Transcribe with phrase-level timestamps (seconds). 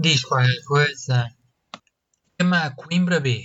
[0.00, 1.28] Diz qualquer coisa.
[2.36, 3.44] Tema Coimbra B.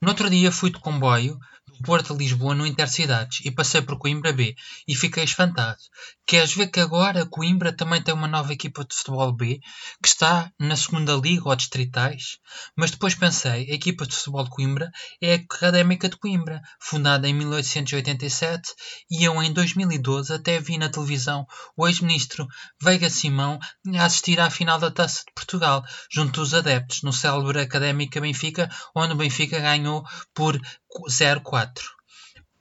[0.00, 3.98] No outro dia fui de comboio do Porto a Lisboa no Intercidades e passei por
[3.98, 4.56] Coimbra B
[4.86, 5.78] e fiquei espantado.
[6.26, 9.60] Queres ver que agora Coimbra também tem uma nova equipa de futebol B
[10.02, 12.38] que está na segunda liga ou distritais?
[12.74, 17.28] Mas depois pensei, a equipa de futebol de Coimbra é a Académica de Coimbra, fundada
[17.28, 18.74] em 1887
[19.10, 21.46] e eu em 2012 até vi na televisão
[21.76, 22.46] o ex-ministro
[22.80, 23.58] Veiga Simão
[23.96, 28.70] a assistir à final da Taça de Portugal, junto dos adeptos, no célebre Académica Benfica,
[28.94, 30.04] onde o Benfica ganhou
[30.34, 30.60] por
[31.08, 31.70] 0-4.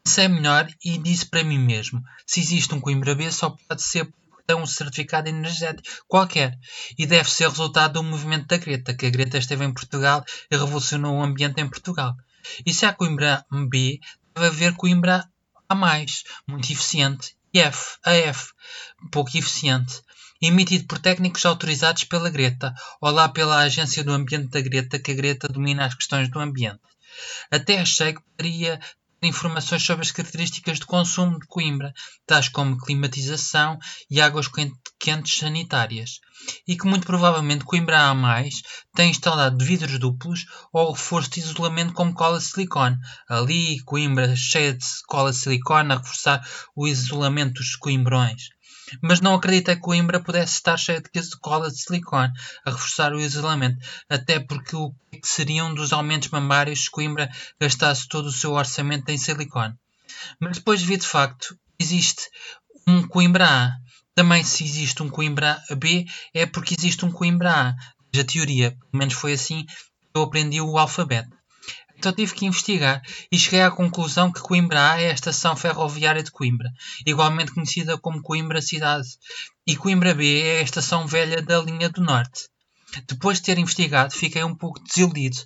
[0.04, 4.08] Pensei melhor e disse para mim mesmo: se existe um Coimbra B, só pode ser
[4.46, 6.58] tem um certificado energético qualquer.
[6.98, 10.56] E deve ser resultado do movimento da Greta, que a Greta esteve em Portugal e
[10.56, 12.16] revolucionou o ambiente em Portugal.
[12.64, 14.00] E se há Coimbra B,
[14.36, 15.28] deve haver Coimbra
[15.68, 15.76] A,
[16.48, 18.52] muito eficiente, e F, AF,
[19.12, 20.04] pouco eficiente
[20.42, 25.12] emitido por técnicos autorizados pela Greta, ou lá pela Agência do Ambiente da Greta, que
[25.12, 26.82] a Greta domina as questões do ambiente.
[27.52, 28.80] Até achei que poderia
[29.20, 31.94] ter informações sobre as características de consumo de Coimbra,
[32.26, 33.78] tais como climatização
[34.10, 34.48] e águas
[35.00, 36.20] quentes sanitárias,
[36.68, 38.44] e que muito provavelmente Coimbra A+,
[38.94, 42.98] tem instalado vidros duplos ou reforço de isolamento como cola de silicone.
[43.28, 48.55] Ali, Coimbra cheia de cola de silicone a reforçar o isolamento dos coimbrões
[49.02, 52.32] mas não acreditei que Coimbra pudesse estar cheia de cola de silicone
[52.66, 53.78] a reforçar o isolamento,
[54.10, 59.10] até porque o que seriam dos aumentos mamários se Coimbra gastasse todo o seu orçamento
[59.10, 59.76] em silicone.
[60.40, 62.30] Mas depois vi de facto existe
[62.88, 63.72] um Coimbra A.
[64.14, 67.76] Também se existe um Coimbra B é porque existe um Coimbra A.
[68.18, 69.76] A teoria, pelo menos foi assim que
[70.14, 71.36] eu aprendi o alfabeto.
[72.06, 76.22] Então tive que investigar e cheguei à conclusão que Coimbra A é a estação ferroviária
[76.22, 76.72] de Coimbra,
[77.04, 79.08] igualmente conhecida como Coimbra Cidade,
[79.66, 82.48] e Coimbra B é a estação velha da linha do Norte.
[83.08, 85.38] Depois de ter investigado, fiquei um pouco desiludido,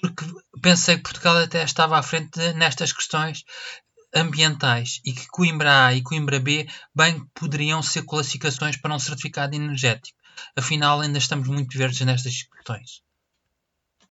[0.00, 0.24] porque
[0.62, 3.42] pensei que Portugal até estava à frente nestas questões
[4.14, 9.56] ambientais e que Coimbra A e Coimbra B bem poderiam ser classificações para um certificado
[9.56, 10.16] energético.
[10.54, 13.07] Afinal, ainda estamos muito verdes nestas questões.